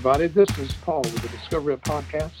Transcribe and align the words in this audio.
everybody. 0.00 0.28
This 0.28 0.58
is 0.58 0.72
Paul 0.80 1.02
with 1.02 1.20
the 1.20 1.28
Discovery 1.28 1.74
Up 1.74 1.82
Podcast. 1.82 2.32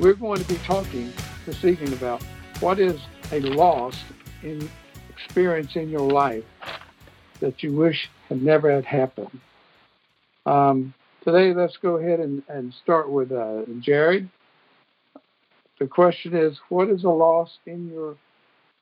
We're 0.00 0.14
going 0.14 0.42
to 0.42 0.48
be 0.48 0.56
talking 0.66 1.12
this 1.46 1.64
evening 1.64 1.92
about 1.92 2.20
what 2.58 2.80
is 2.80 3.00
a 3.30 3.38
loss 3.38 3.94
in 4.42 4.68
experience 5.08 5.76
in 5.76 5.88
your 5.88 6.10
life 6.10 6.42
that 7.38 7.62
you 7.62 7.76
wish 7.76 8.10
had 8.28 8.42
never 8.42 8.72
had 8.72 8.84
happened. 8.84 9.38
Um, 10.46 10.94
today, 11.22 11.54
let's 11.54 11.76
go 11.76 11.98
ahead 11.98 12.18
and, 12.18 12.42
and 12.48 12.74
start 12.82 13.08
with 13.08 13.30
uh, 13.30 13.62
Jared. 13.78 14.28
The 15.78 15.86
question 15.86 16.34
is, 16.36 16.58
what 16.70 16.88
is 16.88 17.04
a 17.04 17.08
loss 17.08 17.56
in 17.66 17.88
your 17.88 18.16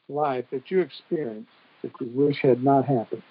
life 0.08 0.46
that 0.50 0.70
you 0.70 0.80
experienced 0.80 1.50
that 1.82 1.92
you 2.00 2.06
wish 2.14 2.40
had 2.40 2.64
not 2.64 2.86
happened? 2.86 3.22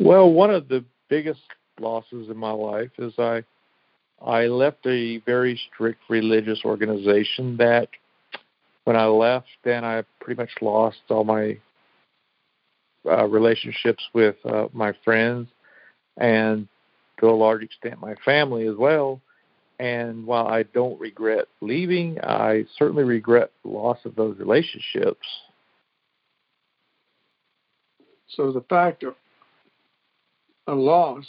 Well, 0.00 0.32
one 0.32 0.50
of 0.50 0.68
the 0.68 0.82
biggest 1.10 1.42
losses 1.78 2.30
in 2.30 2.36
my 2.38 2.52
life 2.52 2.90
is 2.98 3.12
I 3.18 3.44
I 4.24 4.46
left 4.46 4.86
a 4.86 5.18
very 5.26 5.60
strict 5.68 6.00
religious 6.08 6.62
organization 6.64 7.58
that 7.58 7.88
when 8.84 8.96
I 8.96 9.06
left, 9.06 9.48
then 9.62 9.84
I 9.84 10.02
pretty 10.20 10.40
much 10.40 10.50
lost 10.62 10.98
all 11.10 11.24
my 11.24 11.58
uh, 13.06 13.26
relationships 13.26 14.02
with 14.14 14.36
uh, 14.46 14.68
my 14.72 14.94
friends 15.04 15.48
and 16.16 16.66
to 17.18 17.26
a 17.26 17.32
large 17.32 17.62
extent 17.62 18.00
my 18.00 18.14
family 18.24 18.66
as 18.66 18.76
well. 18.76 19.20
And 19.78 20.26
while 20.26 20.46
I 20.46 20.62
don't 20.62 20.98
regret 20.98 21.46
leaving, 21.60 22.18
I 22.22 22.64
certainly 22.78 23.04
regret 23.04 23.50
the 23.62 23.70
loss 23.70 23.98
of 24.06 24.14
those 24.14 24.38
relationships. 24.38 25.26
So 28.28 28.50
the 28.50 28.62
fact 28.62 29.04
a 30.70 30.74
loss 30.74 31.24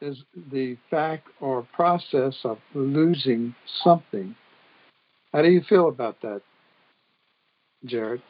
is 0.00 0.18
the 0.52 0.76
fact 0.90 1.26
or 1.40 1.66
process 1.72 2.34
of 2.44 2.58
losing 2.74 3.54
something. 3.82 4.34
How 5.32 5.42
do 5.42 5.50
you 5.50 5.62
feel 5.68 5.88
about 5.88 6.20
that, 6.20 6.42
Jared? 7.86 8.22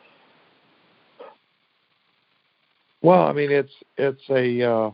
Well, 3.03 3.23
I 3.23 3.33
mean, 3.33 3.51
it's 3.51 3.73
it's 3.99 4.23
a 4.31 4.63
uh, 4.63 4.91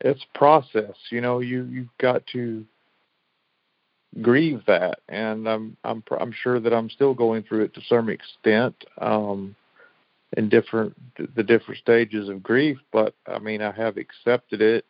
it's 0.00 0.24
process. 0.34 0.94
You 1.10 1.20
know, 1.20 1.40
you 1.40 1.64
you've 1.64 1.98
got 1.98 2.26
to 2.28 2.64
grieve 4.22 4.62
that, 4.66 5.00
and 5.08 5.46
I'm 5.46 5.76
I'm 5.84 6.02
I'm 6.18 6.32
sure 6.32 6.58
that 6.58 6.72
I'm 6.72 6.88
still 6.88 7.14
going 7.14 7.42
through 7.42 7.64
it 7.64 7.74
to 7.74 7.82
some 7.88 8.08
extent. 8.08 8.74
Um, 8.98 9.54
in 10.36 10.48
different 10.48 10.94
the 11.36 11.42
different 11.42 11.80
stages 11.80 12.28
of 12.28 12.42
grief 12.42 12.78
but 12.92 13.14
i 13.26 13.38
mean 13.38 13.62
i 13.62 13.70
have 13.70 13.96
accepted 13.96 14.60
it 14.60 14.84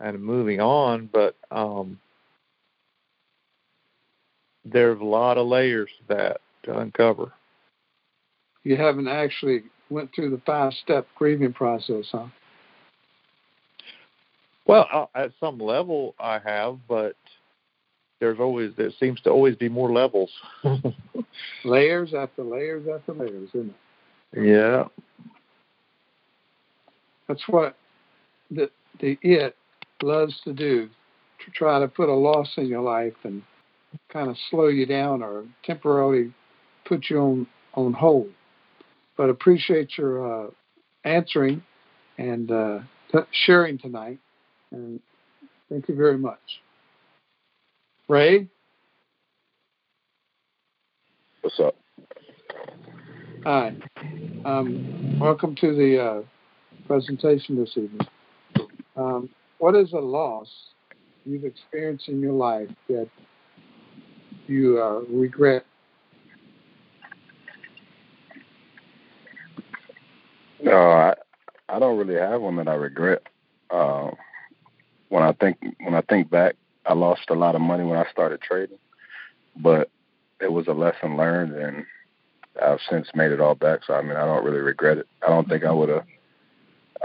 and 0.00 0.22
moving 0.22 0.60
on 0.60 1.08
but 1.12 1.36
um 1.50 1.98
there's 4.64 5.00
a 5.00 5.04
lot 5.04 5.38
of 5.38 5.46
layers 5.46 5.90
to 5.98 6.14
that 6.14 6.40
to 6.62 6.78
uncover. 6.78 7.32
You 8.62 8.76
haven't 8.76 9.08
actually 9.08 9.64
went 9.90 10.10
through 10.14 10.30
the 10.30 10.40
five 10.46 10.72
step 10.74 11.06
grieving 11.16 11.52
process 11.52 12.06
huh? 12.12 12.26
Well 14.66 15.10
at 15.14 15.32
some 15.40 15.58
level 15.58 16.14
i 16.20 16.38
have 16.44 16.78
but 16.88 17.16
there's 18.20 18.38
always 18.38 18.70
there 18.76 18.92
seems 19.00 19.20
to 19.22 19.30
always 19.30 19.56
be 19.56 19.68
more 19.68 19.92
levels. 19.92 20.30
Layers 21.64 22.14
after 22.14 22.44
layers 22.44 22.86
after 22.86 23.12
layers 23.12 23.48
isn't 23.48 23.70
it 23.70 23.74
yeah. 24.36 24.84
That's 27.28 27.42
what 27.48 27.76
the 28.50 28.70
the 29.00 29.18
it 29.22 29.56
loves 30.02 30.40
to 30.44 30.52
do 30.52 30.88
to 31.44 31.50
try 31.52 31.80
to 31.80 31.88
put 31.88 32.08
a 32.08 32.14
loss 32.14 32.52
in 32.56 32.66
your 32.66 32.82
life 32.82 33.14
and 33.24 33.42
kind 34.12 34.28
of 34.28 34.36
slow 34.50 34.68
you 34.68 34.86
down 34.86 35.22
or 35.22 35.44
temporarily 35.64 36.32
put 36.84 37.08
you 37.08 37.18
on 37.18 37.46
on 37.74 37.92
hold. 37.92 38.30
But 39.16 39.30
appreciate 39.30 39.96
your 39.96 40.46
uh, 40.46 40.50
answering 41.04 41.62
and 42.18 42.50
uh, 42.50 42.78
t- 43.10 43.18
sharing 43.30 43.78
tonight, 43.78 44.18
and 44.70 45.00
thank 45.68 45.88
you 45.88 45.94
very 45.94 46.18
much. 46.18 46.38
Ray. 48.08 48.48
What's 51.42 51.58
up? 51.60 51.76
Hi. 53.44 53.74
Um, 54.44 55.18
welcome 55.18 55.56
to 55.56 55.74
the 55.74 56.00
uh, 56.00 56.22
presentation 56.86 57.56
this 57.56 57.70
evening. 57.76 58.06
Um, 58.96 59.28
what 59.58 59.74
is 59.74 59.92
a 59.94 59.98
loss 59.98 60.46
you've 61.24 61.44
experienced 61.44 62.08
in 62.08 62.20
your 62.20 62.34
life 62.34 62.68
that 62.88 63.08
you 64.46 64.80
uh, 64.80 65.00
regret? 65.12 65.64
No, 70.62 70.76
I, 70.76 71.14
I 71.68 71.80
don't 71.80 71.98
really 71.98 72.20
have 72.20 72.40
one 72.40 72.54
that 72.56 72.68
I 72.68 72.74
regret. 72.74 73.22
Uh, 73.70 74.10
when 75.08 75.24
I 75.24 75.32
think 75.32 75.58
when 75.80 75.96
I 75.96 76.02
think 76.02 76.30
back, 76.30 76.54
I 76.86 76.94
lost 76.94 77.22
a 77.28 77.34
lot 77.34 77.56
of 77.56 77.60
money 77.60 77.82
when 77.82 77.98
I 77.98 78.08
started 78.08 78.40
trading, 78.40 78.78
but 79.56 79.90
it 80.40 80.52
was 80.52 80.68
a 80.68 80.72
lesson 80.72 81.16
learned, 81.16 81.54
and 81.54 81.84
I've 82.60 82.80
since 82.90 83.08
made 83.14 83.32
it 83.32 83.40
all 83.40 83.54
back. 83.54 83.80
So 83.86 83.94
I 83.94 84.02
mean, 84.02 84.16
I 84.16 84.24
don't 84.24 84.44
really 84.44 84.60
regret 84.60 84.98
it. 84.98 85.06
I 85.26 85.30
don't 85.30 85.48
think 85.48 85.64
I 85.64 85.72
would 85.72 85.88
have. 85.88 86.04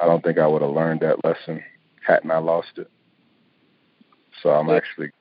I 0.02 0.06
don't 0.06 0.24
think 0.24 0.38
I 0.38 0.48
would 0.48 0.62
have 0.62 0.72
learned 0.72 1.02
that 1.02 1.24
lesson 1.24 1.64
hadn't 2.06 2.32
I 2.32 2.38
lost 2.38 2.78
it. 2.78 2.90
So 4.42 4.50
I'm 4.50 4.70
actually, 4.70 5.12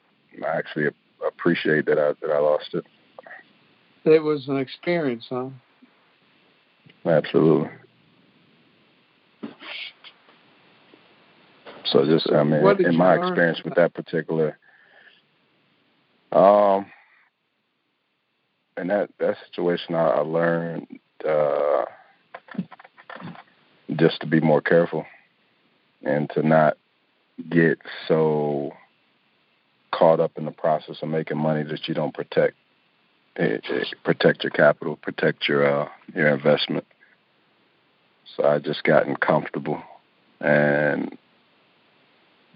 I 0.45 0.57
actually 0.59 0.87
appreciate 1.27 1.87
that 1.87 1.99
I 1.99 2.13
that 2.21 2.33
I 2.33 2.39
lost 2.39 2.75
it. 2.75 2.85
It 4.05 4.23
was 4.23 4.49
an 4.49 4.59
experience, 4.59 5.27
huh? 5.29 5.49
Absolutely. 7.05 7.71
So 11.87 12.05
just, 12.05 12.31
I 12.33 12.43
mean, 12.43 12.65
in 12.81 12.97
my 12.97 13.15
experience 13.15 13.61
with 13.65 13.75
that 13.77 13.95
particular, 13.95 14.59
um, 16.33 16.66
in 18.77 18.89
that 18.89 19.11
that 19.19 19.37
situation, 19.47 19.95
I, 19.95 20.09
I 20.09 20.21
learned 20.21 20.87
uh, 21.29 21.85
just 23.95 24.21
to 24.21 24.27
be 24.27 24.41
more 24.41 24.61
careful 24.61 25.07
and 26.03 26.29
to 26.31 26.43
not 26.47 26.77
get 27.49 27.79
so 28.07 28.73
caught 29.93 30.21
up 30.21 30.33
in 30.37 30.45
the 30.45 30.51
process 30.51 30.97
of 31.03 31.09
making 31.09 31.39
money 31.39 31.63
that 31.63 31.89
you 31.89 31.95
don't 31.95 32.15
protect 32.15 32.55
it, 33.37 33.65
eh, 33.69 33.75
it, 33.75 33.83
eh, 33.83 33.97
protect 34.05 34.45
your 34.45 34.51
capital, 34.51 34.97
protect 34.97 35.49
your 35.49 35.67
uh, 35.67 35.89
your 36.15 36.29
investment. 36.29 36.85
So 38.37 38.45
I 38.45 38.59
just 38.59 38.85
gotten 38.85 39.17
comfortable 39.17 39.83
and 40.41 41.17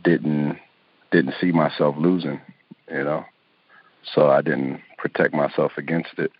didn't 0.02 0.58
didn't 1.10 1.34
see 1.40 1.52
myself 1.52 1.96
losing, 1.98 2.40
you 2.90 3.04
know. 3.04 3.24
So 4.14 4.28
I 4.28 4.42
didn't 4.42 4.80
protect 4.98 5.34
myself 5.34 5.72
against 5.76 6.18
it. 6.18 6.32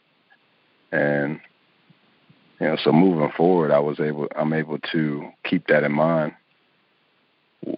And 0.92 1.40
you 2.60 2.66
know, 2.66 2.76
so 2.82 2.92
moving 2.92 3.30
forward, 3.36 3.70
I 3.70 3.78
was 3.78 4.00
able, 4.00 4.28
I'm 4.36 4.52
able 4.52 4.78
to 4.92 5.28
keep 5.44 5.66
that 5.68 5.84
in 5.84 5.92
mind. 5.92 6.32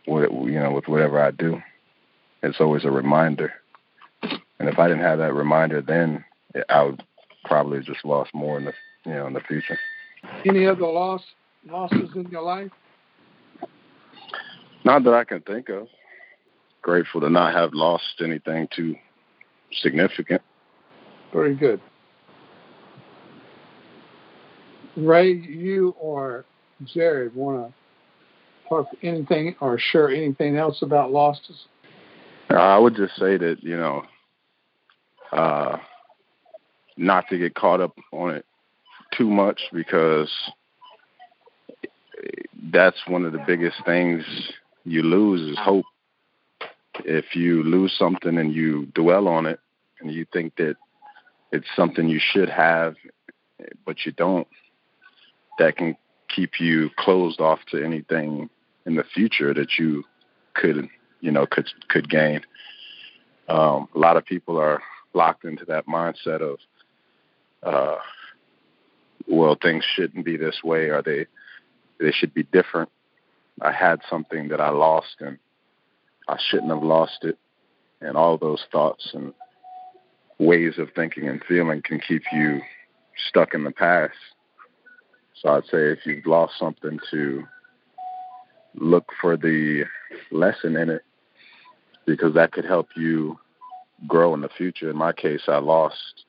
With 0.07 0.31
you 0.31 0.61
know, 0.61 0.73
with 0.73 0.87
whatever 0.87 1.21
I 1.21 1.33
do, 1.33 1.61
it's 2.43 2.61
always 2.61 2.85
a 2.85 2.91
reminder. 2.91 3.53
And 4.23 4.69
if 4.69 4.79
I 4.79 4.87
didn't 4.87 5.03
have 5.03 5.19
that 5.19 5.35
reminder, 5.35 5.83
then 5.83 6.25
I 6.69 6.85
would 6.85 7.03
probably 7.45 7.81
just 7.81 8.05
lost 8.05 8.33
more 8.33 8.59
in 8.59 8.67
the 8.67 8.73
you 9.05 9.13
know 9.13 9.27
in 9.27 9.33
the 9.33 9.41
future. 9.41 9.79
Any 10.47 10.67
other 10.67 10.87
loss 10.87 11.23
losses 11.69 12.11
in 12.15 12.29
your 12.31 12.43
life? 12.43 12.71
Not 14.85 15.03
that 15.05 15.15
I 15.15 15.25
can 15.25 15.41
think 15.41 15.69
of. 15.69 15.89
Grateful 16.81 17.21
to 17.21 17.31
not 17.31 17.55
have 17.55 17.75
lost 17.75 18.21
anything 18.21 18.69
too 18.75 18.95
significant. 19.81 20.43
Very 21.33 21.55
good. 21.55 21.81
Ray, 24.97 25.33
you 25.33 25.95
or 25.99 26.45
Jared 26.85 27.35
want 27.35 27.69
to 27.69 28.69
talk 28.69 28.87
anything 29.03 29.55
or 29.61 29.79
share 29.79 30.11
anything 30.11 30.57
else 30.57 30.83
about 30.83 31.11
losses? 31.11 31.67
I 32.51 32.79
would 32.79 32.95
just 32.95 33.17
say 33.17 33.39
that 33.39 33.63
you 33.63 33.77
know, 33.77 34.03
uh, 35.33 35.79
not 36.97 37.29
to 37.31 37.39
get 37.39 37.55
caught 37.55 37.81
up 37.81 37.97
on 38.13 38.35
it 38.35 38.45
too 39.17 39.29
much 39.29 39.61
because 39.73 40.31
that's 42.71 42.99
one 43.07 43.25
of 43.25 43.33
the 43.33 43.43
biggest 43.47 43.77
things 43.85 44.25
you 44.85 45.03
lose 45.03 45.53
is 45.53 45.59
hope. 45.59 45.85
If 47.05 47.35
you 47.35 47.63
lose 47.63 47.95
something 47.99 48.39
and 48.39 48.55
you 48.55 48.87
dwell 48.95 49.29
on 49.29 49.47
it 49.47 49.61
and 50.01 50.13
you 50.13 50.27
think 50.33 50.57
that 50.57 50.77
it's 51.51 51.67
something 51.77 52.09
you 52.09 52.21
should 52.21 52.49
have, 52.49 52.95
but 53.85 54.05
you 54.05 54.13
don't, 54.13 54.49
that 55.59 55.77
can 55.77 55.97
keep 56.29 56.61
you 56.61 56.91
closed 56.97 57.41
off 57.41 57.61
to 57.71 57.85
anything 57.85 58.49
in 58.87 58.95
the 58.95 59.05
future 59.05 59.55
that 59.55 59.79
you 59.79 60.05
could 60.55 60.89
you 61.21 61.31
know 61.31 61.47
could 61.47 61.69
could 61.89 62.09
gain. 62.09 62.41
Um, 63.49 63.89
a 63.95 63.99
lot 63.99 64.17
of 64.17 64.25
people 64.25 64.59
are 64.59 64.83
locked 65.15 65.45
into 65.45 65.65
that 65.67 65.87
mindset 65.87 66.41
of 66.41 66.59
uh, 67.63 67.99
well 69.27 69.57
things 69.61 69.85
shouldn't 69.85 70.25
be 70.25 70.37
this 70.37 70.61
way 70.65 70.89
or 70.89 71.03
they 71.03 71.27
they 72.01 72.13
should 72.13 72.35
be 72.35 72.43
different. 72.45 72.91
I 73.61 73.73
had 73.73 74.01
something 74.09 74.49
that 74.49 74.61
I 74.61 74.71
lost 74.71 75.17
and 75.21 75.39
I 76.33 76.39
shouldn't 76.49 76.71
have 76.71 76.83
lost 76.83 77.25
it 77.25 77.37
and 78.01 78.17
all 78.17 78.39
those 78.39 78.65
thoughts 78.73 79.11
and 79.13 79.35
ways 80.39 80.79
of 80.79 80.89
thinking 80.97 81.29
and 81.29 81.45
feeling 81.47 81.83
can 81.83 82.01
keep 82.01 82.23
you 82.33 82.63
stuck 83.29 83.53
in 83.53 83.65
the 83.65 83.71
past. 83.71 84.15
So 85.35 85.51
I'd 85.51 85.65
say 85.65 85.91
if 85.91 85.99
you've 86.07 86.25
lost 86.25 86.55
something 86.59 86.99
to 87.11 87.45
look 88.75 89.11
for 89.21 89.37
the 89.37 89.85
lesson 90.31 90.75
in 90.75 90.89
it 90.89 91.03
because 92.07 92.33
that 92.33 92.53
could 92.53 92.65
help 92.65 92.89
you 92.97 93.39
grow 94.09 94.33
in 94.33 94.41
the 94.41 94.49
future. 94.49 94.89
In 94.89 94.97
my 94.97 95.13
case, 95.13 95.43
I 95.49 95.59
lost 95.59 96.25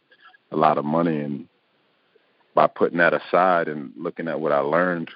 a 0.51 0.57
lot 0.57 0.77
of 0.77 0.83
money 0.83 1.21
and 1.21 1.47
by 2.55 2.67
putting 2.67 2.97
that 2.97 3.13
aside 3.13 3.69
and 3.69 3.93
looking 3.95 4.27
at 4.27 4.41
what 4.41 4.51
I 4.51 4.59
learned, 4.59 5.11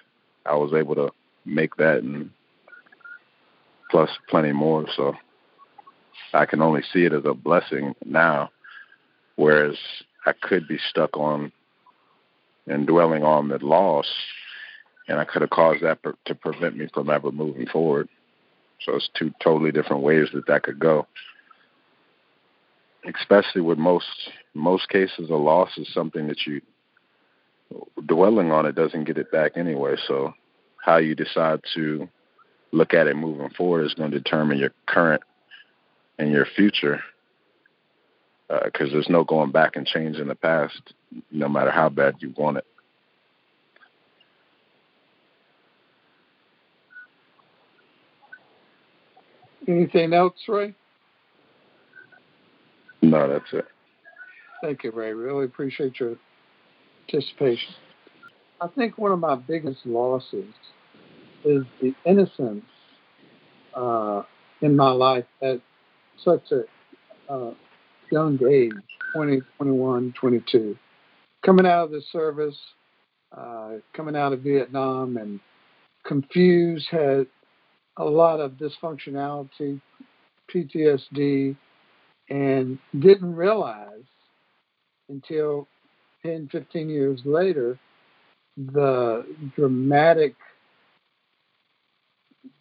I 0.45 0.56
was 0.56 0.72
able 0.74 0.95
to 0.95 1.12
make 1.45 1.75
that 1.75 2.04
and 2.04 2.31
plus 3.89 4.10
plenty 4.30 4.51
more. 4.51 4.86
So 4.95 5.16
I 6.34 6.45
can 6.45 6.62
only 6.62 6.81
see 6.94 7.06
it 7.06 7.13
as 7.13 7.25
a 7.25 7.34
blessing 7.34 7.95
now, 8.06 8.50
whereas 9.36 9.78
I 10.25 10.34
could 10.34 10.68
be 10.68 10.78
stuck 10.89 11.16
on 11.16 11.51
and 12.68 12.86
dwelling 12.86 13.24
on 13.24 13.48
the 13.48 13.57
loss, 13.60 14.07
and 15.07 15.19
I 15.19 15.25
could 15.25 15.42
have 15.42 15.51
caused 15.51 15.84
that 15.84 16.01
per- 16.01 16.18
to 16.25 16.36
prevent 16.36 16.75
me 16.75 16.89
from 16.94 17.10
ever 17.10 17.31
moving 17.31 17.66
forward. 17.68 18.10
So 18.81 18.95
it's 18.95 19.10
two 19.18 19.31
totally 19.42 19.72
different 19.72 20.04
ways 20.04 20.28
that 20.34 20.48
that 20.48 20.63
could 20.63 20.80
go. 20.80 21.07
Especially 23.16 23.62
with 23.62 23.78
most 23.78 24.31
most 24.54 24.89
cases, 24.89 25.30
a 25.30 25.36
loss 25.36 25.78
is 25.78 25.92
something 25.94 26.28
that 26.28 26.45
you 26.45 26.62
dwelling 28.06 28.51
on 28.51 28.66
it 28.66 28.75
doesn't 28.75 29.06
get 29.06 29.18
it 29.18 29.31
back 29.31 29.54
anyway. 29.56 29.95
So 30.07 30.34
how 30.84 30.98
you 30.98 31.16
decide 31.16 31.62
to 31.75 32.10
look 32.71 32.93
at 32.93 33.07
it 33.07 33.15
moving 33.15 33.49
forward 33.51 33.85
is 33.85 33.93
going 33.93 34.11
to 34.11 34.19
determine 34.19 34.57
your 34.57 34.71
current 34.85 35.21
and 36.19 36.31
your 36.31 36.45
future 36.45 37.01
because 38.47 38.89
uh, 38.89 38.93
there's 38.93 39.09
no 39.09 39.23
going 39.23 39.51
back 39.51 39.75
and 39.75 39.85
changing 39.85 40.27
the 40.27 40.35
past, 40.35 40.93
no 41.31 41.49
matter 41.49 41.71
how 41.71 41.89
bad 41.89 42.15
you 42.19 42.33
want 42.37 42.57
it. 42.57 42.65
Anything 49.67 50.13
else, 50.13 50.35
Ray? 50.47 50.73
No, 53.01 53.27
that's 53.27 53.51
it. 53.51 53.65
Thank 54.61 54.85
you, 54.85 54.91
Ray. 54.91 55.11
Really 55.13 55.43
appreciate 55.43 55.99
your 55.99 56.15
participation. 57.09 57.73
I 58.61 58.67
think 58.67 58.97
one 58.97 59.11
of 59.11 59.19
my 59.19 59.35
biggest 59.35 59.85
losses 59.85 60.45
is 61.44 61.63
the 61.81 61.94
innocence 62.06 62.66
uh, 63.75 64.24
in 64.62 64.75
my 64.75 64.92
life 64.92 65.25
at 65.42 65.62
such 66.24 66.51
a 66.51 67.31
uh, 67.31 67.54
young 68.12 68.39
age 68.50 68.72
20, 69.13 69.42
21, 69.57 70.13
22. 70.19 70.78
Coming 71.45 71.66
out 71.66 71.86
of 71.86 71.92
the 71.92 72.01
service, 72.12 72.57
uh, 73.36 73.74
coming 73.95 74.16
out 74.16 74.34
of 74.34 74.42
Vietnam, 74.42 75.18
and 75.18 75.39
confused, 76.06 76.88
had 76.89 77.28
a 77.98 78.06
lot 78.06 78.39
of 78.39 78.54
dysfunctionality, 78.54 79.80
PTSD, 80.54 81.56
and 82.30 82.78
didn't 83.00 83.36
realize 83.36 84.04
until 85.10 85.68
10, 86.24 86.50
15 86.51 86.89
years 86.89 87.22
later 87.25 87.80
the 88.57 89.25
dramatic 89.56 90.36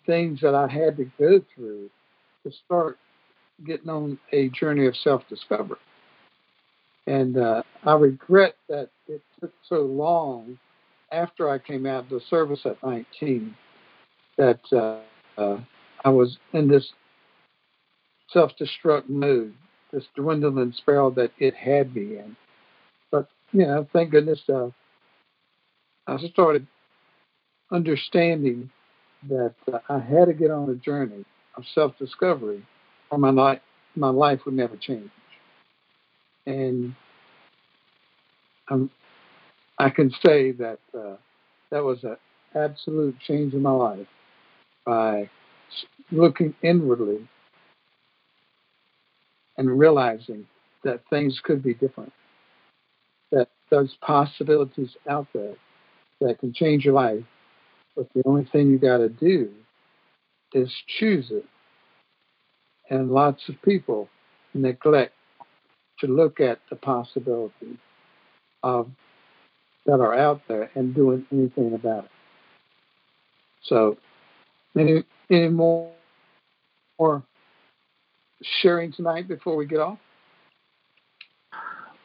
things 0.06 0.40
that 0.40 0.54
I 0.54 0.68
had 0.68 0.96
to 0.96 1.04
go 1.18 1.40
through 1.54 1.90
to 2.44 2.52
start 2.64 2.98
getting 3.66 3.88
on 3.88 4.18
a 4.32 4.48
journey 4.50 4.86
of 4.86 4.96
self 4.96 5.22
discovery. 5.28 5.78
And 7.06 7.36
uh, 7.36 7.62
I 7.84 7.94
regret 7.94 8.56
that 8.68 8.90
it 9.08 9.22
took 9.40 9.52
so 9.68 9.82
long 9.82 10.58
after 11.12 11.48
I 11.48 11.58
came 11.58 11.86
out 11.86 12.04
of 12.04 12.08
the 12.10 12.20
service 12.28 12.60
at 12.64 12.82
19 12.82 13.54
that 14.36 14.60
uh, 14.72 15.40
uh, 15.40 15.60
I 16.04 16.08
was 16.08 16.36
in 16.52 16.68
this 16.68 16.92
self 18.30 18.52
destruct 18.60 19.08
mode, 19.08 19.54
this 19.92 20.04
dwindling 20.16 20.72
spiral 20.76 21.10
that 21.12 21.30
it 21.38 21.54
had 21.54 21.94
me 21.94 22.18
in. 22.18 22.36
But, 23.10 23.28
you 23.52 23.66
know, 23.66 23.86
thank 23.92 24.10
goodness 24.10 24.40
uh, 24.48 24.70
I 26.06 26.18
started 26.18 26.66
understanding 27.70 28.70
that 29.28 29.54
uh, 29.72 29.78
I 29.88 29.98
had 29.98 30.26
to 30.26 30.34
get 30.34 30.50
on 30.50 30.70
a 30.70 30.74
journey 30.74 31.24
of 31.56 31.64
self 31.74 31.96
discovery 31.98 32.64
or 33.10 33.18
my 33.18 33.30
life, 33.30 33.60
my 33.94 34.10
life 34.10 34.40
would 34.44 34.54
never 34.54 34.76
change. 34.76 35.10
And 36.46 36.94
I'm, 38.68 38.90
I 39.78 39.90
can 39.90 40.10
say 40.24 40.52
that 40.52 40.78
uh, 40.96 41.16
that 41.70 41.82
was 41.82 42.04
an 42.04 42.16
absolute 42.54 43.16
change 43.26 43.54
in 43.54 43.62
my 43.62 43.72
life 43.72 44.06
by 44.84 45.28
looking 46.10 46.54
inwardly 46.62 47.28
and 49.58 49.78
realizing 49.78 50.46
that 50.84 51.00
things 51.10 51.40
could 51.42 51.62
be 51.62 51.74
different, 51.74 52.12
that 53.32 53.48
there's 53.70 53.96
possibilities 54.00 54.96
out 55.08 55.26
there 55.34 55.54
that 56.20 56.38
can 56.38 56.52
change 56.52 56.84
your 56.84 56.94
life, 56.94 57.24
but 57.96 58.06
the 58.14 58.22
only 58.26 58.44
thing 58.52 58.70
you 58.70 58.78
got 58.78 58.98
to 58.98 59.08
do 59.08 59.50
is 60.52 60.70
choose 60.98 61.30
it 61.30 61.44
and 62.90 63.10
lots 63.10 63.48
of 63.48 63.60
people 63.62 64.08
neglect 64.54 65.12
to 66.00 66.06
look 66.06 66.40
at 66.40 66.60
the 66.70 66.76
possibilities 66.76 67.78
of 68.62 68.88
that 69.86 70.00
are 70.00 70.14
out 70.14 70.42
there 70.48 70.70
and 70.74 70.94
doing 70.94 71.24
anything 71.32 71.74
about 71.74 72.04
it. 72.04 72.10
So, 73.62 73.96
any 74.76 75.04
any 75.30 75.48
more, 75.48 75.92
more 76.98 77.22
sharing 78.60 78.92
tonight 78.92 79.28
before 79.28 79.56
we 79.56 79.66
get 79.66 79.78
off? 79.78 79.98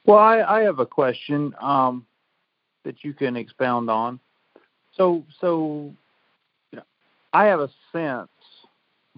Well, 0.05 0.17
I, 0.17 0.41
I 0.41 0.61
have 0.61 0.79
a 0.79 0.85
question 0.85 1.53
um, 1.59 2.05
that 2.83 3.03
you 3.03 3.13
can 3.13 3.35
expound 3.35 3.89
on. 3.89 4.19
So, 5.01 5.23
so 5.39 5.91
you 6.71 6.77
know, 6.77 6.83
I 7.33 7.45
have 7.45 7.59
a 7.59 7.71
sense 7.91 8.29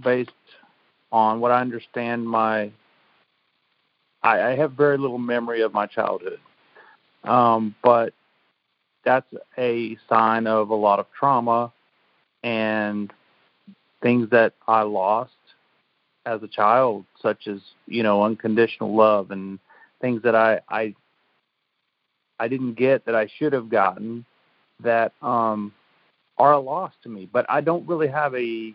based 0.02 0.32
on 1.12 1.42
what 1.42 1.52
I 1.52 1.60
understand 1.60 2.26
my 2.26 2.72
I, 4.24 4.40
I 4.52 4.56
have 4.56 4.72
very 4.72 4.98
little 4.98 5.18
memory 5.18 5.60
of 5.60 5.74
my 5.74 5.86
childhood. 5.86 6.40
Um, 7.26 7.76
but 7.84 8.14
that's 9.04 9.28
a 9.58 9.98
sign 10.08 10.48
of 10.48 10.70
a 10.70 10.74
lot 10.76 11.00
of 11.00 11.08
trauma 11.20 11.74
and 12.44 13.12
things 14.02 14.30
that 14.30 14.54
I 14.66 14.84
lost 14.84 15.34
as 16.26 16.42
a 16.44 16.48
child, 16.48 17.04
such 17.22 17.46
as, 17.48 17.60
you 17.88 18.04
know, 18.04 18.24
unconditional 18.24 18.96
love 18.96 19.32
and 19.32 19.60
things 20.00 20.22
that 20.22 20.34
I 20.34 20.62
I 20.70 20.96
I 22.40 22.48
didn't 22.48 22.76
get 22.76 23.04
that 23.04 23.16
I 23.16 23.28
should 23.38 23.52
have 23.52 23.68
gotten 23.68 24.26
that 24.82 25.14
um 25.22 25.74
are 26.38 26.54
a 26.54 26.60
loss 26.60 26.94
to 27.04 27.10
me. 27.10 27.28
But 27.32 27.46
I 27.50 27.62
don't 27.62 27.88
really 27.88 28.08
have 28.08 28.34
a 28.36 28.74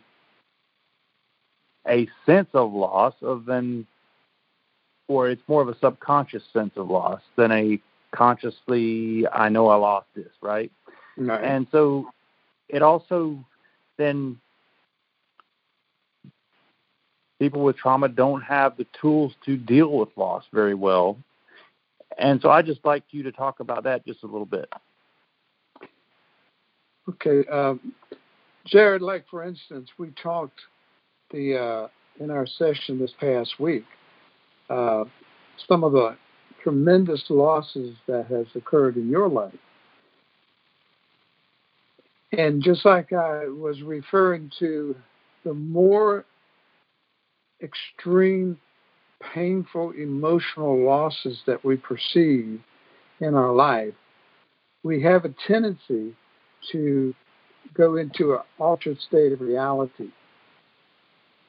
a 1.89 2.09
sense 2.27 2.49
of 2.55 2.73
loss 2.73 3.15
of 3.23 3.45
than 3.47 3.87
or 5.09 5.31
it's 5.31 5.43
more 5.49 5.63
of 5.63 5.69
a 5.69 5.79
subconscious 5.79 6.43
sense 6.53 6.73
of 6.77 6.89
loss 6.89 7.23
than 7.37 7.51
a 7.51 7.81
consciously 8.13 9.27
I 9.33 9.49
know 9.49 9.69
I 9.69 9.77
lost 9.77 10.07
this, 10.15 10.33
right? 10.43 10.71
right. 11.17 11.43
And 11.43 11.67
so 11.73 12.11
it 12.69 12.83
also 12.83 13.45
then 13.97 14.39
people 17.39 17.63
with 17.63 17.77
trauma 17.77 18.09
don't 18.09 18.43
have 18.43 18.77
the 18.77 18.87
tools 19.01 19.35
to 19.47 19.57
deal 19.57 19.93
with 19.93 20.09
loss 20.17 20.45
very 20.53 20.75
well. 20.75 21.19
And 22.19 22.41
so 22.41 22.51
I 22.51 22.63
just 22.63 22.85
like 22.85 23.05
you 23.11 23.23
to 23.25 23.33
talk 23.33 23.61
about 23.61 23.85
that 23.85 24.05
just 24.07 24.23
a 24.25 24.27
little 24.27 24.47
bit. 24.47 24.69
Okay. 27.09 27.49
Um, 27.49 27.93
Jared, 28.67 29.03
like 29.03 29.25
for 29.31 29.45
instance, 29.45 29.89
we 29.99 30.11
talked 30.23 30.61
the 31.31 31.57
uh, 31.57 31.89
in 32.23 32.31
our 32.31 32.47
session 32.47 32.99
this 32.99 33.13
past 33.21 33.59
week 33.59 33.85
uh, 34.71 35.05
some 35.69 35.85
of 35.85 35.93
the 35.93 36.17
tremendous 36.63 37.25
losses 37.29 37.97
that 38.07 38.27
has 38.27 38.47
occurred 38.55 38.97
in 38.97 39.09
your 39.09 39.29
life. 39.29 39.55
And 42.33 42.63
just 42.63 42.85
like 42.85 43.13
I 43.13 43.47
was 43.47 43.81
referring 43.83 44.51
to, 44.59 44.95
the 45.45 45.55
more 45.55 46.27
extreme, 47.63 48.59
painful, 49.35 49.93
emotional 49.93 50.85
losses 50.85 51.41
that 51.47 51.65
we 51.65 51.77
perceive 51.77 52.61
in 53.21 53.35
our 53.35 53.53
life, 53.53 53.95
we 54.83 55.03
have 55.03 55.25
a 55.25 55.35
tendency 55.47 56.15
to 56.73 57.15
go 57.75 57.97
into 57.97 58.35
an 58.35 58.41
altered 58.59 58.99
state 59.01 59.33
of 59.33 59.41
reality. 59.41 60.11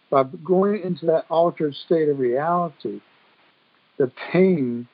By 0.09 0.23
going 0.43 0.81
into 0.83 1.05
that 1.07 1.25
altered 1.29 1.75
state 1.75 2.09
of 2.09 2.19
reality, 2.19 2.99
the 3.97 4.11
pain 4.31 4.88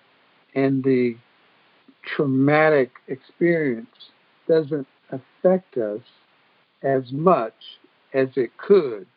and 0.54 0.84
the 0.84 1.16
traumatic 2.16 2.92
experience 3.08 3.88
doesn't 4.48 4.88
affect 5.12 5.78
us 5.78 6.02
as 6.84 7.12
much 7.12 7.54
as 8.14 8.30
it 8.36 8.52
could 8.58 9.08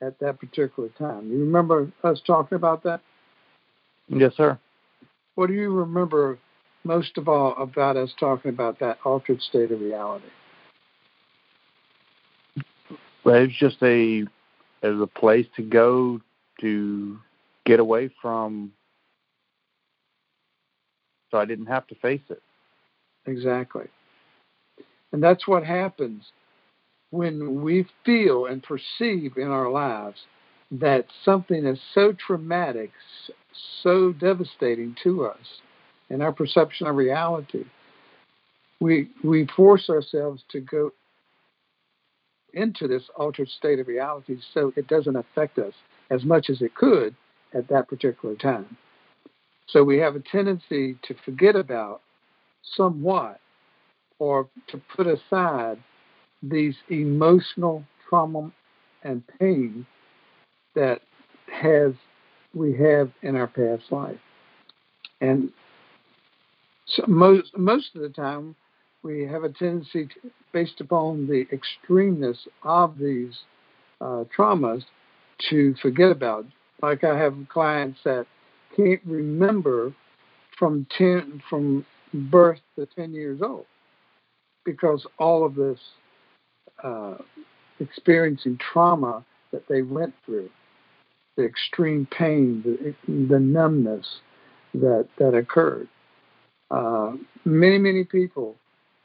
at 0.00 0.18
that 0.20 0.38
particular 0.38 0.88
time. 0.98 1.30
You 1.30 1.40
remember 1.40 1.90
us 2.04 2.20
talking 2.26 2.56
about 2.56 2.82
that? 2.84 3.00
Yes, 4.08 4.32
sir. 4.36 4.58
What 5.34 5.48
do 5.48 5.54
you 5.54 5.70
remember 5.70 6.38
most 6.88 7.18
of 7.18 7.28
all 7.28 7.54
about 7.58 7.98
us 7.98 8.14
talking 8.18 8.48
about 8.48 8.78
that 8.80 8.98
altered 9.04 9.42
state 9.42 9.70
of 9.70 9.78
reality? 9.78 10.24
Well, 13.24 13.34
it's 13.36 13.54
just 13.54 13.76
a 13.82 14.22
as 14.82 14.98
a 14.98 15.06
place 15.06 15.46
to 15.56 15.62
go 15.62 16.20
to 16.62 17.18
get 17.66 17.78
away 17.78 18.10
from 18.22 18.72
so 21.30 21.36
I 21.36 21.44
didn't 21.44 21.66
have 21.66 21.86
to 21.88 21.94
face 21.96 22.22
it. 22.30 22.42
Exactly. 23.26 23.88
And 25.12 25.22
that's 25.22 25.46
what 25.46 25.64
happens 25.64 26.32
when 27.10 27.62
we 27.62 27.86
feel 28.06 28.46
and 28.46 28.62
perceive 28.62 29.36
in 29.36 29.48
our 29.48 29.70
lives 29.70 30.20
that 30.70 31.06
something 31.22 31.66
is 31.66 31.80
so 31.94 32.14
traumatic, 32.14 32.92
so 33.82 34.12
devastating 34.12 34.96
to 35.02 35.26
us 35.26 35.60
in 36.10 36.22
our 36.22 36.32
perception 36.32 36.86
of 36.86 36.96
reality. 36.96 37.64
We, 38.80 39.10
we 39.24 39.46
force 39.56 39.90
ourselves 39.90 40.42
to 40.50 40.60
go 40.60 40.92
into 42.54 42.88
this 42.88 43.02
altered 43.16 43.48
state 43.48 43.78
of 43.78 43.88
reality 43.88 44.38
so 44.54 44.72
it 44.76 44.88
doesn't 44.88 45.16
affect 45.16 45.58
us 45.58 45.74
as 46.10 46.24
much 46.24 46.48
as 46.48 46.62
it 46.62 46.74
could 46.74 47.14
at 47.54 47.68
that 47.68 47.88
particular 47.88 48.34
time. 48.36 48.76
So 49.66 49.84
we 49.84 49.98
have 49.98 50.16
a 50.16 50.20
tendency 50.20 50.96
to 51.02 51.14
forget 51.24 51.54
about 51.54 52.00
somewhat 52.62 53.40
or 54.18 54.48
to 54.68 54.80
put 54.96 55.06
aside 55.06 55.78
these 56.42 56.76
emotional 56.88 57.84
trauma 58.08 58.50
and 59.02 59.22
pain 59.38 59.86
that 60.74 61.00
has 61.52 61.92
we 62.54 62.76
have 62.76 63.10
in 63.22 63.36
our 63.36 63.46
past 63.46 63.90
life. 63.90 64.18
And 65.20 65.52
so 66.88 67.04
most 67.06 67.56
most 67.56 67.94
of 67.94 68.02
the 68.02 68.08
time 68.08 68.54
we 69.02 69.24
have 69.24 69.44
a 69.44 69.48
tendency 69.48 70.06
to, 70.06 70.30
based 70.52 70.80
upon 70.80 71.26
the 71.26 71.46
extremeness 71.52 72.38
of 72.62 72.98
these 72.98 73.38
uh, 74.00 74.24
traumas 74.36 74.84
to 75.50 75.74
forget 75.80 76.10
about. 76.10 76.46
Like 76.82 77.04
I 77.04 77.16
have 77.16 77.34
clients 77.48 78.00
that 78.04 78.26
can't 78.76 79.00
remember 79.04 79.94
from 80.58 80.86
10 80.96 81.42
from 81.48 81.84
birth 82.12 82.60
to 82.76 82.86
10 82.86 83.12
years 83.12 83.40
old 83.42 83.66
because 84.64 85.06
all 85.18 85.44
of 85.44 85.54
this 85.54 85.78
uh, 86.82 87.16
experiencing 87.80 88.58
trauma 88.58 89.24
that 89.52 89.66
they 89.68 89.82
went 89.82 90.14
through 90.24 90.50
the 91.36 91.44
extreme 91.44 92.06
pain 92.10 92.62
the, 92.64 92.94
the 93.28 93.38
numbness 93.38 94.20
that 94.74 95.08
that 95.18 95.34
occurred 95.34 95.88
uh, 96.70 97.12
many 97.44 97.78
many 97.78 98.04
people 98.04 98.56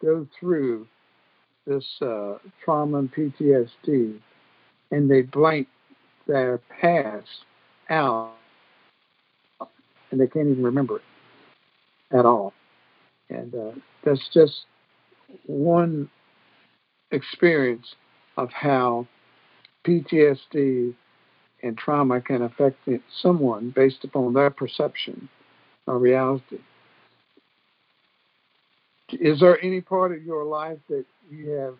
go 0.01 0.27
through 0.39 0.87
this 1.65 1.85
uh, 2.01 2.33
trauma 2.63 2.99
and 2.99 3.13
PTSD 3.13 4.19
and 4.91 5.09
they 5.09 5.21
blank 5.21 5.67
their 6.27 6.59
past 6.81 7.27
out 7.89 8.33
and 10.11 10.19
they 10.19 10.27
can't 10.27 10.47
even 10.47 10.63
remember 10.63 10.97
it 10.97 12.17
at 12.17 12.25
all. 12.25 12.53
And 13.29 13.53
uh, 13.55 13.71
that's 14.03 14.29
just 14.33 14.65
one 15.47 16.09
experience 17.11 17.95
of 18.37 18.49
how 18.51 19.07
PTSD 19.85 20.93
and 21.63 21.77
trauma 21.77 22.21
can 22.21 22.41
affect 22.41 22.77
someone 23.21 23.71
based 23.75 24.03
upon 24.03 24.33
their 24.33 24.49
perception 24.49 25.29
of 25.87 26.01
reality. 26.01 26.59
Is 29.19 29.39
there 29.39 29.61
any 29.63 29.81
part 29.81 30.11
of 30.11 30.23
your 30.23 30.43
life 30.43 30.79
that 30.89 31.05
you 31.29 31.49
have 31.51 31.75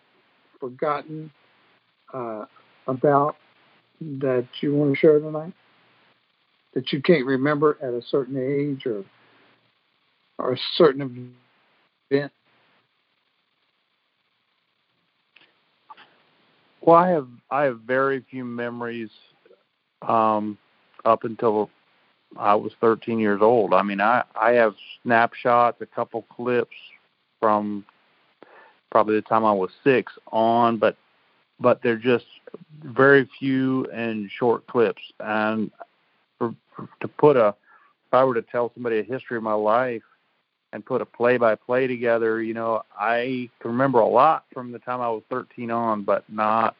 forgotten 0.59 1.31
uh, 2.13 2.45
about 2.87 3.35
that 4.01 4.47
you 4.61 4.75
want 4.75 4.93
to 4.93 4.99
share 4.99 5.19
tonight? 5.19 5.53
that 6.73 6.91
you 6.91 7.01
can't 7.01 7.25
remember 7.25 7.77
at 7.81 7.93
a 7.93 8.01
certain 8.09 8.37
age 8.37 8.85
or 8.85 9.03
or 10.39 10.53
a 10.53 10.57
certain 10.75 11.35
event? 12.11 12.31
Well, 16.81 16.95
I 16.95 17.09
have 17.09 17.27
I 17.49 17.63
have 17.63 17.79
very 17.81 18.23
few 18.29 18.43
memories 18.43 19.09
um, 20.01 20.57
up 21.05 21.23
until 21.23 21.69
I 22.37 22.55
was 22.55 22.73
13 22.81 23.19
years 23.19 23.41
old. 23.41 23.73
I 23.73 23.83
mean, 23.83 24.01
I 24.01 24.23
I 24.39 24.51
have 24.51 24.75
snapshots, 25.03 25.81
a 25.81 25.85
couple 25.85 26.23
clips 26.23 26.75
from 27.43 27.83
probably 28.89 29.15
the 29.15 29.21
time 29.21 29.43
I 29.43 29.51
was 29.51 29.69
six 29.83 30.13
on, 30.31 30.77
but 30.77 30.95
but 31.59 31.83
they're 31.83 31.97
just 31.97 32.23
very 32.85 33.29
few 33.37 33.85
and 33.87 34.31
short 34.31 34.65
clips. 34.67 35.01
And 35.19 35.71
for 36.37 36.55
to 37.01 37.07
put 37.09 37.35
a 37.35 37.49
if 37.49 38.13
I 38.13 38.23
were 38.23 38.35
to 38.35 38.41
tell 38.41 38.71
somebody 38.73 38.99
a 38.99 39.03
history 39.03 39.35
of 39.35 39.43
my 39.43 39.53
life 39.53 40.03
and 40.71 40.85
put 40.85 41.01
a 41.01 41.05
play 41.05 41.35
by 41.35 41.55
play 41.55 41.85
together, 41.85 42.41
you 42.41 42.53
know, 42.53 42.83
I 42.97 43.49
can 43.59 43.71
remember 43.71 43.99
a 43.99 44.07
lot 44.07 44.45
from 44.53 44.71
the 44.71 44.79
time 44.79 45.01
I 45.01 45.09
was 45.09 45.23
13 45.29 45.69
on, 45.69 46.03
but 46.03 46.23
not 46.29 46.77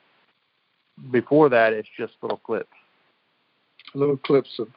before 1.11 1.49
that. 1.49 1.73
It's 1.73 1.89
just 1.97 2.13
little 2.21 2.37
clips. 2.37 2.71
Little 3.95 4.15
clips 4.15 4.59
of 4.59 4.69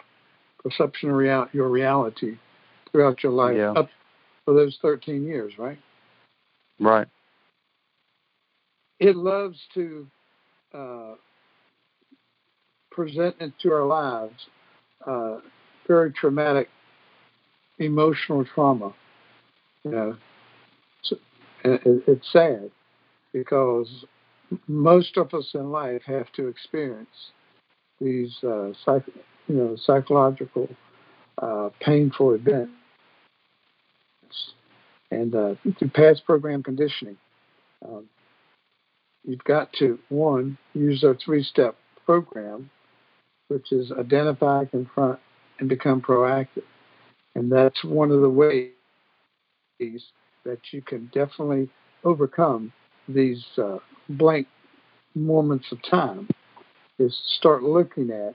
perception 0.65 1.11
of 1.11 1.17
real, 1.17 1.47
your 1.53 1.69
reality 1.69 2.39
throughout 2.91 3.23
your 3.23 3.31
life 3.31 3.57
yeah. 3.57 3.71
up 3.71 3.89
for 4.47 4.55
those 4.55 4.79
13 4.81 5.25
years, 5.25 5.53
right? 5.59 5.79
Right. 6.81 7.09
It 8.99 9.17
loves 9.17 9.59
to 9.75 10.07
uh, 10.73 11.15
present 12.91 13.37
into 13.41 13.71
our 13.73 13.85
lives 13.85 14.47
uh, 15.07 15.39
very 15.87 16.13
traumatic 16.13 16.69
emotional 17.79 18.45
trauma. 18.55 18.95
You 19.85 19.91
know, 19.91 20.17
so, 21.03 21.17
it, 21.65 21.81
it's 22.07 22.33
sad 22.33 22.71
because 23.33 24.07
most 24.67 25.17
of 25.17 25.35
us 25.35 25.51
in 25.55 25.71
life 25.71 26.03
have 26.07 26.33
to 26.33 26.49
experience 26.49 27.09
these 28.01 28.35
uh, 28.43 28.73
psych, 28.85 29.03
you 29.49 29.55
know, 29.55 29.77
psychological 29.77 30.69
uh, 31.39 31.69
painful 31.81 32.35
events. 32.35 32.73
And 35.11 35.35
uh, 35.35 35.55
through 35.79 35.91
past 35.91 36.25
program 36.25 36.63
conditioning, 36.63 37.17
um, 37.87 38.09
you've 39.25 39.45
got 39.45 39.73
to 39.75 39.99
one 40.09 40.59
use 40.75 41.03
a 41.05 41.15
three-step 41.25 41.77
program 42.05 42.71
which 43.49 43.71
is 43.71 43.93
identify, 43.93 44.65
confront, 44.65 45.21
and 45.61 45.69
become 45.69 46.01
proactive. 46.03 46.65
And 47.35 47.51
that's 47.51 47.85
one 47.85 48.11
of 48.11 48.21
the 48.21 48.29
ways 48.29 48.71
that 49.79 50.59
you 50.73 50.83
can 50.83 51.11
definitely 51.13 51.69
overcome 52.05 52.73
these 53.09 53.45
uh, 53.59 53.79
blank 54.09 54.49
moments 55.15 55.67
of 55.71 55.79
time 55.89 56.29
is 56.99 57.17
start 57.39 57.63
looking 57.63 58.11
at 58.11 58.35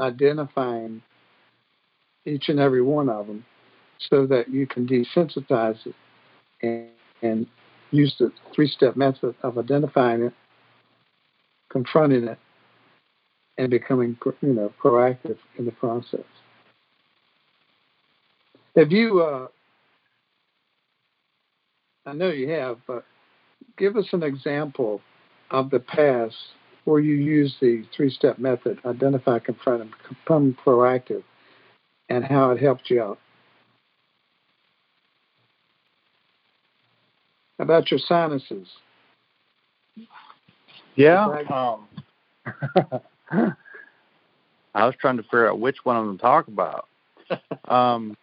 identifying 0.00 1.02
each 2.24 2.48
and 2.48 2.58
every 2.58 2.82
one 2.82 3.08
of 3.08 3.26
them 3.26 3.44
so 3.98 4.26
that 4.26 4.48
you 4.48 4.66
can 4.66 4.86
desensitize 4.86 5.78
it 5.86 5.94
and, 6.62 6.88
and 7.22 7.46
use 7.90 8.14
the 8.18 8.32
three 8.54 8.68
step 8.68 8.96
method 8.96 9.34
of 9.42 9.58
identifying 9.58 10.22
it, 10.22 10.32
confronting 11.70 12.24
it, 12.24 12.38
and 13.58 13.70
becoming 13.70 14.16
you 14.42 14.52
know 14.52 14.72
proactive 14.82 15.38
in 15.58 15.64
the 15.64 15.72
process. 15.72 16.24
Have 18.76 18.92
you? 18.92 19.22
Uh, 19.22 19.48
I 22.04 22.12
know 22.12 22.30
you 22.30 22.50
have, 22.50 22.78
but 22.86 23.04
give 23.78 23.96
us 23.96 24.06
an 24.12 24.22
example 24.22 25.00
of 25.50 25.70
the 25.70 25.80
past 25.80 26.36
where 26.84 27.00
you 27.00 27.14
use 27.14 27.56
the 27.60 27.84
three-step 27.96 28.38
method: 28.38 28.78
identify, 28.84 29.38
confront, 29.38 29.82
and 29.82 29.90
become 30.08 30.56
proactive, 30.64 31.22
and 32.08 32.24
how 32.24 32.50
it 32.50 32.60
helped 32.60 32.90
you 32.90 33.02
out. 33.02 33.18
About 37.58 37.90
your 37.90 38.00
sinuses? 38.00 38.68
Yeah. 40.94 41.26
Um, 41.50 41.88
I 44.74 44.84
was 44.84 44.94
trying 45.00 45.16
to 45.16 45.22
figure 45.22 45.48
out 45.48 45.58
which 45.58 45.78
one 45.84 45.96
of 45.96 46.06
them 46.06 46.18
to 46.18 46.22
talk 46.22 46.48
about. 46.48 46.88
um, 47.68 48.16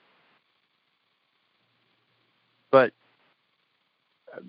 but 2.72 2.94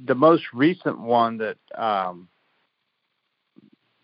the 0.06 0.14
most 0.14 0.44
recent 0.52 0.98
one 0.98 1.38
that 1.38 1.56
um, 1.74 2.28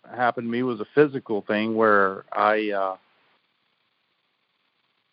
happened 0.09 0.47
to 0.47 0.51
me 0.51 0.63
was 0.63 0.79
a 0.79 0.87
physical 0.93 1.41
thing 1.41 1.75
where 1.75 2.25
I 2.31 2.71
uh, 2.71 2.97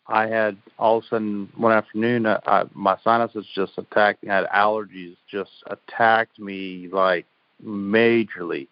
I 0.09 0.27
had 0.27 0.57
all 0.79 0.97
of 0.97 1.03
a 1.03 1.07
sudden 1.07 1.49
one 1.55 1.71
afternoon 1.71 2.25
uh, 2.25 2.39
I, 2.45 2.63
my 2.73 2.97
sinuses 3.03 3.45
just 3.53 3.73
attacked. 3.77 4.25
I 4.27 4.35
had 4.35 4.45
allergies 4.47 5.15
just 5.31 5.51
attacked 5.67 6.39
me 6.39 6.89
like 6.91 7.25
majorly, 7.65 8.67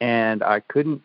and 0.00 0.42
I 0.42 0.60
couldn't. 0.60 1.02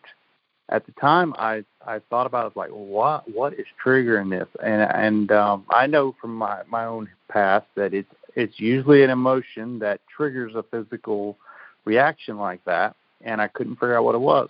At 0.70 0.86
the 0.86 0.92
time, 0.92 1.34
I 1.38 1.64
I 1.86 2.00
thought 2.10 2.26
about 2.26 2.50
it 2.50 2.56
like, 2.56 2.70
what 2.70 3.30
what 3.32 3.52
is 3.54 3.66
triggering 3.84 4.30
this? 4.30 4.48
And 4.64 4.82
and 4.82 5.32
um, 5.32 5.66
I 5.70 5.86
know 5.86 6.14
from 6.20 6.34
my 6.34 6.62
my 6.68 6.86
own 6.86 7.08
past 7.30 7.66
that 7.74 7.92
it's 7.92 8.14
it's 8.36 8.58
usually 8.58 9.02
an 9.02 9.10
emotion 9.10 9.78
that 9.80 10.00
triggers 10.08 10.54
a 10.54 10.62
physical 10.62 11.36
reaction 11.84 12.38
like 12.38 12.64
that, 12.64 12.96
and 13.20 13.42
I 13.42 13.48
couldn't 13.48 13.76
figure 13.76 13.96
out 13.98 14.04
what 14.04 14.14
it 14.14 14.20
was. 14.20 14.48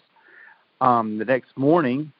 Um, 0.80 1.18
the 1.18 1.24
next 1.24 1.56
morning, 1.56 2.12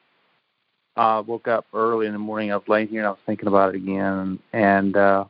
uh, 0.97 1.23
woke 1.25 1.47
up 1.47 1.65
early 1.73 2.07
in 2.07 2.13
the 2.13 2.19
morning. 2.19 2.51
I 2.51 2.57
was 2.57 2.67
laying 2.67 2.87
here 2.87 2.99
and 2.99 3.07
I 3.07 3.11
was 3.11 3.19
thinking 3.25 3.47
about 3.47 3.73
it 3.73 3.77
again, 3.77 4.39
and 4.53 4.95
uh, 4.95 5.25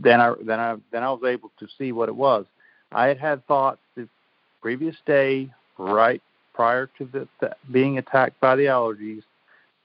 then 0.00 0.20
I 0.20 0.34
then 0.42 0.60
I 0.60 0.76
then 0.92 1.02
I 1.02 1.10
was 1.10 1.22
able 1.24 1.50
to 1.58 1.66
see 1.78 1.92
what 1.92 2.08
it 2.08 2.16
was. 2.16 2.46
I 2.92 3.06
had 3.06 3.18
had 3.18 3.46
thoughts 3.46 3.80
the 3.96 4.08
previous 4.62 4.96
day, 5.06 5.52
right 5.76 6.22
prior 6.54 6.90
to 6.98 7.04
the, 7.04 7.28
the 7.40 7.54
being 7.70 7.98
attacked 7.98 8.40
by 8.40 8.56
the 8.56 8.64
allergies. 8.64 9.22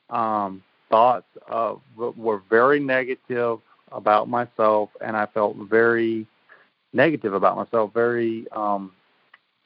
Um, 0.09 0.63
thoughts 0.89 1.27
of 1.47 1.81
were 1.95 2.41
very 2.49 2.79
negative 2.79 3.59
about 3.91 4.29
myself, 4.29 4.89
and 5.01 5.17
I 5.17 5.25
felt 5.27 5.55
very 5.57 6.25
negative 6.93 7.33
about 7.33 7.57
myself, 7.57 7.93
very 7.93 8.45
um, 8.51 8.91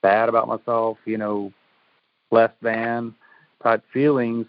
bad 0.02 0.30
about 0.30 0.48
myself. 0.48 0.98
You 1.06 1.18
know, 1.18 1.54
less 2.32 2.52
than 2.62 3.14
type 3.62 3.84
feelings, 3.92 4.46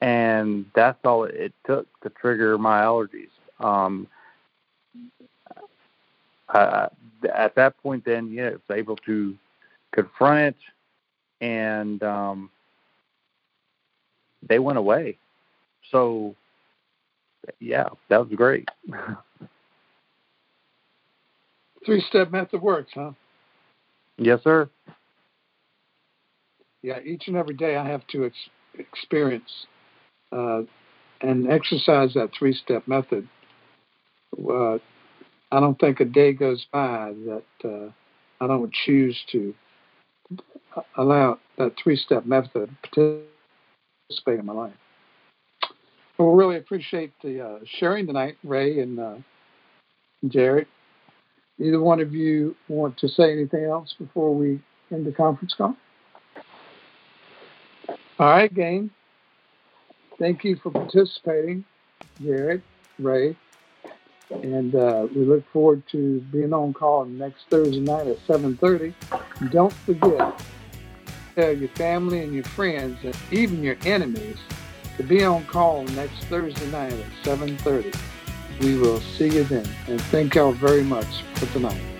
and 0.00 0.66
that's 0.74 0.98
all 1.04 1.24
it 1.24 1.52
took 1.66 1.86
to 2.02 2.10
trigger 2.10 2.58
my 2.58 2.82
allergies. 2.82 3.30
Um, 3.60 4.06
I, 6.48 6.88
at 7.34 7.54
that 7.54 7.76
point, 7.82 8.04
then, 8.04 8.30
yeah, 8.32 8.48
I 8.48 8.52
was 8.52 8.60
able 8.70 8.96
to 9.06 9.34
confront 9.92 10.56
it, 11.40 11.44
and 11.44 12.02
um, 12.02 12.50
they 14.46 14.58
went 14.58 14.78
away. 14.78 15.18
So 15.90 16.34
yeah, 17.60 17.88
that 18.08 18.20
was 18.20 18.28
great. 18.34 18.68
Three 21.84 22.00
step 22.08 22.30
method 22.30 22.62
works, 22.62 22.92
huh? 22.94 23.12
Yes, 24.16 24.40
sir. 24.42 24.68
Yeah, 26.84 27.00
each 27.02 27.28
and 27.28 27.36
every 27.36 27.54
day 27.54 27.76
I 27.76 27.86
have 27.88 28.06
to 28.08 28.26
ex- 28.26 28.50
experience 28.78 29.66
uh, 30.30 30.60
and 31.22 31.50
exercise 31.50 32.12
that 32.12 32.28
three 32.38 32.52
step 32.52 32.86
method. 32.86 33.26
Uh, 34.38 34.74
I 35.50 35.60
don't 35.60 35.78
think 35.80 36.00
a 36.00 36.04
day 36.04 36.34
goes 36.34 36.66
by 36.70 37.14
that 37.24 37.44
uh, 37.64 37.90
I 38.38 38.46
don't 38.46 38.70
choose 38.84 39.18
to 39.32 39.54
allow 40.98 41.38
that 41.56 41.72
three 41.82 41.96
step 41.96 42.26
method 42.26 42.68
to 42.92 43.22
participate 44.10 44.40
in 44.40 44.44
my 44.44 44.52
life. 44.52 44.74
Well, 46.18 46.32
we 46.32 46.38
really 46.38 46.56
appreciate 46.58 47.12
the 47.22 47.40
uh, 47.40 47.58
sharing 47.78 48.06
tonight, 48.06 48.36
Ray 48.44 48.80
and 48.80 49.00
uh, 49.00 49.14
Jared. 50.28 50.66
Either 51.58 51.80
one 51.80 52.00
of 52.00 52.12
you 52.12 52.54
want 52.68 52.98
to 52.98 53.08
say 53.08 53.32
anything 53.32 53.64
else 53.64 53.94
before 53.98 54.34
we 54.34 54.60
end 54.92 55.06
the 55.06 55.12
conference 55.12 55.54
call? 55.56 55.74
All 58.18 58.28
right, 58.28 58.52
gang. 58.52 58.90
Thank 60.18 60.44
you 60.44 60.56
for 60.56 60.70
participating, 60.70 61.64
Jared, 62.22 62.62
Ray, 63.00 63.34
and 64.30 64.74
uh, 64.74 65.08
we 65.14 65.24
look 65.24 65.44
forward 65.52 65.82
to 65.90 66.20
being 66.20 66.52
on 66.52 66.72
call 66.72 67.04
next 67.06 67.48
Thursday 67.50 67.80
night 67.80 68.06
at 68.06 68.18
7:30. 68.26 68.94
Don't 69.50 69.72
forget, 69.72 70.40
tell 71.34 71.56
your 71.56 71.68
family 71.70 72.20
and 72.22 72.32
your 72.32 72.44
friends, 72.44 72.98
and 73.02 73.16
even 73.32 73.62
your 73.62 73.76
enemies 73.84 74.38
to 74.96 75.02
be 75.02 75.24
on 75.24 75.44
call 75.46 75.84
next 75.84 76.24
Thursday 76.24 76.70
night 76.70 76.92
at 76.92 77.06
7.30. 77.24 77.96
We 78.60 78.78
will 78.78 79.00
see 79.00 79.28
you 79.28 79.44
then. 79.44 79.68
And 79.88 80.00
thank 80.02 80.36
y'all 80.36 80.52
very 80.52 80.84
much 80.84 81.22
for 81.34 81.46
tonight. 81.46 81.93